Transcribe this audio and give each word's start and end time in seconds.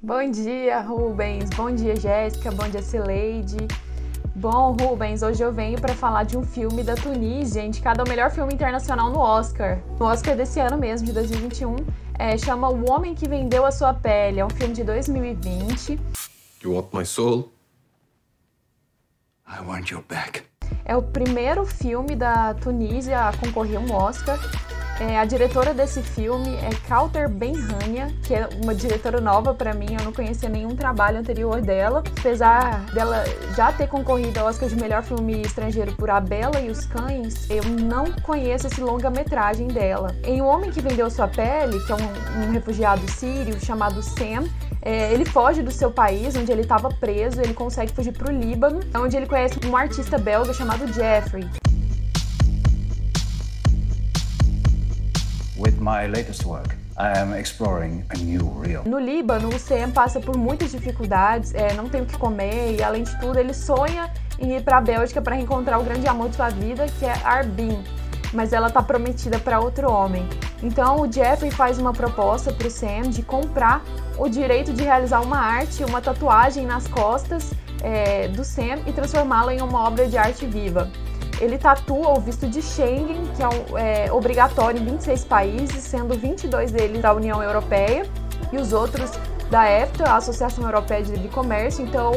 Bom 0.00 0.30
dia, 0.30 0.80
Rubens. 0.80 1.50
Bom 1.50 1.74
dia, 1.74 1.96
Jéssica. 1.96 2.52
Bom 2.52 2.68
dia, 2.68 2.80
Cileide. 2.80 3.56
Bom, 4.32 4.76
Rubens, 4.80 5.24
hoje 5.24 5.42
eu 5.42 5.52
venho 5.52 5.80
para 5.80 5.92
falar 5.92 6.22
de 6.22 6.38
um 6.38 6.44
filme 6.44 6.84
da 6.84 6.94
Tunísia, 6.94 7.64
indicado 7.64 8.00
ao 8.02 8.06
melhor 8.06 8.30
filme 8.30 8.54
internacional 8.54 9.10
no 9.10 9.18
Oscar. 9.18 9.80
No 9.98 10.06
Oscar 10.06 10.36
desse 10.36 10.60
ano 10.60 10.78
mesmo, 10.78 11.04
de 11.04 11.12
2021. 11.12 11.74
É, 12.16 12.38
chama 12.38 12.68
O 12.68 12.88
Homem 12.88 13.12
que 13.12 13.28
Vendeu 13.28 13.66
a 13.66 13.72
Sua 13.72 13.92
Pele. 13.92 14.38
É 14.38 14.46
um 14.46 14.50
filme 14.50 14.72
de 14.72 14.84
2020. 14.84 15.98
You 16.62 16.74
want 16.74 16.92
my 16.92 17.04
soul? 17.04 17.50
I 19.48 19.60
want 19.66 19.90
your 19.90 20.04
back. 20.08 20.44
É 20.84 20.96
o 20.96 21.02
primeiro 21.02 21.66
filme 21.66 22.14
da 22.14 22.54
Tunísia 22.54 23.28
a 23.28 23.36
concorrer 23.36 23.78
a 23.78 23.80
um 23.80 23.92
Oscar. 23.92 24.38
É, 25.00 25.16
a 25.16 25.24
diretora 25.24 25.72
desse 25.72 26.02
filme 26.02 26.56
é 26.56 26.70
Kauter 26.88 27.28
Benhania, 27.28 28.12
que 28.24 28.34
é 28.34 28.48
uma 28.62 28.74
diretora 28.74 29.20
nova 29.20 29.54
para 29.54 29.72
mim, 29.72 29.86
eu 29.96 30.04
não 30.04 30.12
conhecia 30.12 30.48
nenhum 30.48 30.74
trabalho 30.74 31.18
anterior 31.18 31.60
dela. 31.60 32.02
Apesar 32.18 32.84
dela 32.92 33.22
já 33.54 33.70
ter 33.72 33.86
concorrido 33.86 34.40
ao 34.40 34.46
Oscar 34.46 34.68
de 34.68 34.74
melhor 34.74 35.04
filme 35.04 35.42
estrangeiro 35.42 35.92
por 35.92 36.10
A 36.10 36.18
Bela 36.18 36.60
e 36.60 36.68
os 36.68 36.84
Cães, 36.84 37.48
eu 37.48 37.62
não 37.64 38.10
conheço 38.22 38.66
esse 38.66 38.80
longa-metragem 38.80 39.68
dela. 39.68 40.16
Em 40.24 40.42
O 40.42 40.46
Homem 40.46 40.72
que 40.72 40.80
Vendeu 40.80 41.08
Sua 41.08 41.28
Pele, 41.28 41.78
que 41.84 41.92
é 41.92 41.94
um, 41.94 42.46
um 42.46 42.50
refugiado 42.50 43.08
sírio 43.08 43.56
chamado 43.64 44.02
Sam, 44.02 44.48
é, 44.82 45.12
ele 45.12 45.24
foge 45.24 45.62
do 45.62 45.70
seu 45.70 45.92
país, 45.92 46.34
onde 46.34 46.50
ele 46.50 46.62
estava 46.62 46.88
preso, 46.88 47.40
ele 47.40 47.54
consegue 47.54 47.92
fugir 47.92 48.12
para 48.12 48.32
o 48.32 48.36
Líbano, 48.36 48.80
onde 48.96 49.16
ele 49.16 49.26
conhece 49.26 49.60
um 49.64 49.76
artista 49.76 50.18
belga 50.18 50.52
chamado 50.52 50.92
Jeffrey. 50.92 51.48
With 55.58 55.80
my 55.80 56.06
latest 56.06 56.44
work, 56.44 56.76
I 56.96 57.18
am 57.18 57.34
exploring 57.34 58.04
a 58.10 58.16
new 58.18 58.48
real. 58.60 58.84
No 58.84 59.00
Líbano, 59.00 59.48
o 59.48 59.58
Sam 59.58 59.90
passa 59.90 60.20
por 60.20 60.36
muitas 60.36 60.70
dificuldades, 60.70 61.52
é, 61.52 61.74
não 61.74 61.88
tem 61.88 62.00
o 62.00 62.06
que 62.06 62.16
comer 62.16 62.76
e, 62.76 62.82
além 62.82 63.02
de 63.02 63.18
tudo, 63.18 63.40
ele 63.40 63.52
sonha 63.52 64.08
em 64.38 64.56
ir 64.56 64.62
para 64.62 64.78
a 64.78 64.80
Bélgica 64.80 65.20
para 65.20 65.34
reencontrar 65.34 65.80
o 65.80 65.82
grande 65.82 66.06
amor 66.06 66.28
de 66.28 66.36
sua 66.36 66.48
vida, 66.48 66.86
que 67.00 67.04
é 67.04 67.12
Arbin, 67.24 67.82
mas 68.32 68.52
ela 68.52 68.68
está 68.68 68.80
prometida 68.80 69.40
para 69.40 69.58
outro 69.58 69.90
homem. 69.90 70.24
Então, 70.62 71.00
o 71.00 71.12
Jeffrey 71.12 71.50
faz 71.50 71.76
uma 71.76 71.92
proposta 71.92 72.52
para 72.52 72.68
o 72.68 72.70
Sam 72.70 73.10
de 73.10 73.24
comprar 73.24 73.82
o 74.16 74.28
direito 74.28 74.72
de 74.72 74.84
realizar 74.84 75.22
uma 75.22 75.38
arte, 75.38 75.82
uma 75.82 76.00
tatuagem 76.00 76.66
nas 76.66 76.86
costas 76.86 77.50
é, 77.82 78.28
do 78.28 78.44
Sam 78.44 78.78
e 78.86 78.92
transformá-la 78.92 79.52
em 79.52 79.60
uma 79.60 79.88
obra 79.88 80.06
de 80.06 80.16
arte 80.16 80.46
viva 80.46 80.88
ele 81.40 81.58
tatua 81.58 82.10
o 82.10 82.20
visto 82.20 82.48
de 82.48 82.60
Schengen, 82.62 83.22
que 83.36 83.42
é, 83.76 84.06
é 84.06 84.12
obrigatório 84.12 84.80
em 84.80 84.84
26 84.84 85.24
países, 85.24 85.82
sendo 85.84 86.18
22 86.18 86.70
deles 86.70 87.00
da 87.00 87.12
União 87.12 87.42
Europeia 87.42 88.06
e 88.52 88.56
os 88.56 88.72
outros 88.72 89.10
da 89.50 89.70
EFTA, 89.70 90.04
a 90.04 90.16
Associação 90.16 90.64
Europeia 90.64 91.02
de 91.02 91.28
Comércio. 91.28 91.84
Então, 91.84 92.12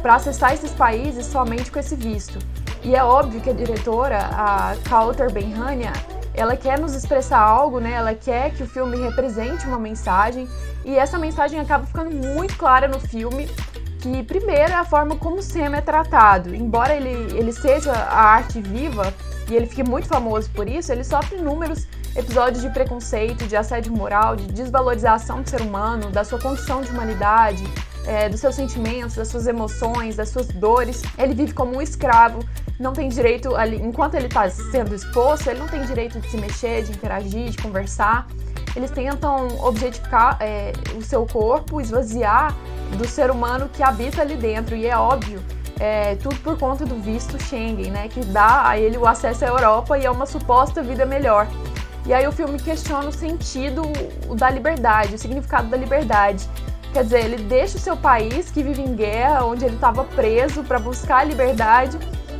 para 0.00 0.16
acessar 0.16 0.52
esses 0.52 0.72
países 0.72 1.26
somente 1.26 1.70
com 1.70 1.78
esse 1.78 1.96
visto. 1.96 2.38
E 2.82 2.94
é 2.94 3.02
óbvio 3.02 3.40
que 3.40 3.48
a 3.48 3.52
diretora, 3.54 4.18
a 4.18 4.76
Kauter 4.88 5.32
Benhania, 5.32 5.92
ela 6.34 6.56
quer 6.56 6.78
nos 6.78 6.94
expressar 6.94 7.38
algo, 7.38 7.80
né? 7.80 7.92
Ela 7.92 8.14
quer 8.14 8.50
que 8.50 8.62
o 8.62 8.66
filme 8.66 8.96
represente 8.98 9.66
uma 9.66 9.78
mensagem 9.78 10.48
e 10.84 10.96
essa 10.96 11.16
mensagem 11.16 11.58
acaba 11.58 11.86
ficando 11.86 12.10
muito 12.10 12.56
clara 12.58 12.86
no 12.86 13.00
filme 13.00 13.48
que 14.04 14.22
primeiro 14.22 14.70
é 14.70 14.74
a 14.74 14.84
forma 14.84 15.16
como 15.16 15.36
o 15.36 15.42
Sam 15.42 15.74
é 15.74 15.80
tratado. 15.80 16.54
Embora 16.54 16.94
ele, 16.94 17.34
ele 17.38 17.52
seja 17.52 17.90
a 17.92 18.22
arte 18.22 18.60
viva 18.60 19.14
e 19.48 19.54
ele 19.54 19.66
fique 19.66 19.82
muito 19.82 20.06
famoso 20.06 20.50
por 20.50 20.68
isso, 20.68 20.92
ele 20.92 21.02
sofre 21.02 21.38
inúmeros 21.38 21.86
episódios 22.14 22.62
de 22.62 22.68
preconceito, 22.68 23.46
de 23.46 23.56
assédio 23.56 23.92
moral, 23.92 24.36
de 24.36 24.46
desvalorização 24.46 25.40
do 25.40 25.48
ser 25.48 25.62
humano, 25.62 26.10
da 26.10 26.22
sua 26.22 26.38
condição 26.38 26.82
de 26.82 26.90
humanidade, 26.90 27.64
é, 28.06 28.28
dos 28.28 28.40
seus 28.40 28.54
sentimentos, 28.54 29.16
das 29.16 29.28
suas 29.28 29.46
emoções, 29.46 30.16
das 30.16 30.28
suas 30.28 30.48
dores. 30.48 31.02
Ele 31.18 31.34
vive 31.34 31.52
como 31.52 31.76
um 31.76 31.82
escravo, 31.82 32.40
não 32.78 32.92
tem 32.92 33.08
direito, 33.08 33.54
ali, 33.54 33.76
enquanto 33.76 34.14
ele 34.14 34.26
está 34.26 34.48
sendo 34.48 34.94
exposto, 34.94 35.48
ele 35.48 35.60
não 35.60 35.68
tem 35.68 35.82
direito 35.82 36.20
de 36.20 36.28
se 36.30 36.36
mexer, 36.36 36.82
de 36.82 36.92
interagir, 36.92 37.50
de 37.50 37.58
conversar. 37.58 38.26
Eles 38.74 38.90
tentam 38.90 39.48
objetificar 39.60 40.36
é, 40.40 40.72
o 40.96 41.02
seu 41.02 41.24
corpo, 41.26 41.80
esvaziar 41.80 42.54
do 42.96 43.06
ser 43.06 43.30
humano 43.30 43.68
que 43.72 43.82
habita 43.82 44.22
ali 44.22 44.36
dentro. 44.36 44.74
E 44.74 44.86
é 44.86 44.96
óbvio, 44.96 45.40
é, 45.78 46.16
tudo 46.16 46.36
por 46.36 46.58
conta 46.58 46.84
do 46.84 46.96
visto 46.96 47.40
Schengen, 47.40 47.90
né? 47.90 48.08
Que 48.08 48.20
dá 48.20 48.68
a 48.68 48.78
ele 48.78 48.98
o 48.98 49.06
acesso 49.06 49.44
à 49.44 49.48
Europa 49.48 49.96
e 49.96 50.04
a 50.04 50.10
uma 50.10 50.26
suposta 50.26 50.82
vida 50.82 51.06
melhor. 51.06 51.46
E 52.06 52.12
aí 52.12 52.26
o 52.26 52.32
filme 52.32 52.58
questiona 52.58 53.08
o 53.08 53.12
sentido 53.12 53.82
da 54.36 54.50
liberdade, 54.50 55.14
o 55.14 55.18
significado 55.18 55.68
da 55.68 55.76
liberdade. 55.76 56.48
Quer 56.94 57.02
dizer, 57.02 57.24
ele 57.24 57.42
deixa 57.42 57.76
o 57.76 57.80
seu 57.80 57.96
país 57.96 58.52
que 58.52 58.62
vive 58.62 58.80
em 58.80 58.94
guerra, 58.94 59.44
onde 59.44 59.64
ele 59.64 59.74
estava 59.74 60.04
preso 60.04 60.62
para 60.62 60.78
buscar 60.78 61.18
a 61.18 61.24
liberdade, 61.24 61.98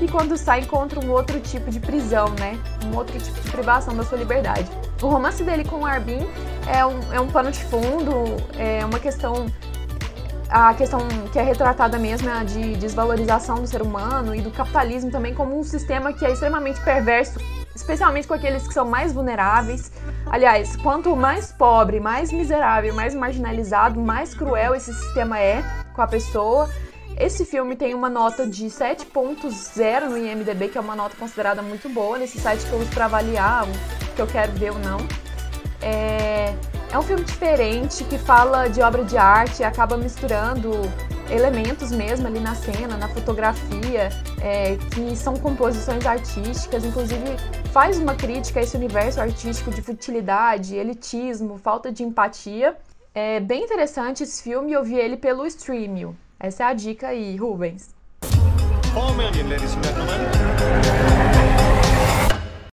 e 0.00 0.06
quando 0.06 0.36
sai 0.36 0.60
encontra 0.60 1.00
um 1.04 1.10
outro 1.10 1.40
tipo 1.40 1.68
de 1.68 1.80
prisão, 1.80 2.28
né? 2.38 2.56
Um 2.84 2.96
outro 2.96 3.18
tipo 3.18 3.40
de 3.40 3.50
privação 3.50 3.96
da 3.96 4.04
sua 4.04 4.16
liberdade. 4.16 4.70
O 5.02 5.08
romance 5.08 5.42
dele 5.42 5.64
com 5.64 5.80
o 5.80 5.84
Arbin 5.84 6.28
é 6.72 6.86
um, 6.86 7.12
é 7.12 7.20
um 7.20 7.26
pano 7.26 7.50
de 7.50 7.64
fundo, 7.64 8.12
é 8.56 8.84
uma 8.84 9.00
questão 9.00 9.46
a 10.48 10.72
questão 10.74 11.00
que 11.32 11.40
é 11.40 11.42
retratada 11.42 11.98
mesmo 11.98 12.30
é 12.30 12.44
de 12.44 12.76
desvalorização 12.76 13.56
do 13.56 13.66
ser 13.66 13.82
humano 13.82 14.32
e 14.32 14.40
do 14.40 14.52
capitalismo 14.52 15.10
também 15.10 15.34
como 15.34 15.58
um 15.58 15.64
sistema 15.64 16.12
que 16.12 16.24
é 16.24 16.30
extremamente 16.30 16.80
perverso, 16.82 17.40
especialmente 17.74 18.28
com 18.28 18.34
aqueles 18.34 18.64
que 18.64 18.72
são 18.72 18.86
mais 18.86 19.12
vulneráveis. 19.12 19.90
Aliás, 20.30 20.76
quanto 20.76 21.14
mais 21.14 21.52
pobre, 21.52 22.00
mais 22.00 22.32
miserável, 22.32 22.92
mais 22.92 23.14
marginalizado, 23.14 24.00
mais 24.00 24.34
cruel 24.34 24.74
esse 24.74 24.92
sistema 24.92 25.38
é 25.38 25.62
com 25.94 26.02
a 26.02 26.06
pessoa. 26.06 26.68
Esse 27.18 27.46
filme 27.46 27.76
tem 27.76 27.94
uma 27.94 28.10
nota 28.10 28.46
de 28.46 28.66
7.0 28.66 30.08
no 30.08 30.18
IMDb, 30.18 30.68
que 30.68 30.76
é 30.76 30.80
uma 30.80 30.96
nota 30.96 31.16
considerada 31.16 31.62
muito 31.62 31.88
boa 31.88 32.18
nesse 32.18 32.38
site 32.38 32.66
que 32.66 32.72
eu 32.72 32.78
uso 32.78 32.90
para 32.90 33.06
avaliar 33.06 33.64
o 33.64 34.14
que 34.14 34.20
eu 34.20 34.26
quero 34.26 34.52
ver 34.52 34.72
ou 34.72 34.78
não. 34.80 34.98
É, 35.80 36.54
é 36.92 36.98
um 36.98 37.02
filme 37.02 37.24
diferente 37.24 38.04
que 38.04 38.18
fala 38.18 38.68
de 38.68 38.82
obra 38.82 39.04
de 39.04 39.16
arte 39.16 39.60
e 39.60 39.64
acaba 39.64 39.96
misturando 39.96 40.72
elementos 41.30 41.90
mesmo 41.90 42.26
ali 42.26 42.40
na 42.40 42.54
cena, 42.54 42.96
na 42.96 43.08
fotografia, 43.08 44.10
é, 44.40 44.76
que 44.94 45.16
são 45.16 45.36
composições 45.36 46.06
artísticas, 46.06 46.84
inclusive 46.84 47.24
faz 47.72 47.98
uma 47.98 48.14
crítica 48.14 48.60
a 48.60 48.62
esse 48.62 48.76
universo 48.76 49.20
artístico 49.20 49.70
de 49.70 49.82
futilidade, 49.82 50.76
elitismo, 50.76 51.58
falta 51.58 51.92
de 51.92 52.02
empatia. 52.02 52.76
É 53.14 53.40
bem 53.40 53.64
interessante 53.64 54.22
esse 54.22 54.42
filme 54.42 54.72
eu 54.72 54.84
vi 54.84 54.96
ele 54.96 55.16
pelo 55.16 55.46
Streamio. 55.46 56.16
Essa 56.38 56.64
é 56.64 56.66
a 56.66 56.72
dica 56.74 57.08
aí, 57.08 57.36
Rubens. 57.36 57.94
4 58.94 59.14
million, 59.14 59.48
ladies 59.48 59.74
and 59.74 59.82
gentlemen. 59.82 60.16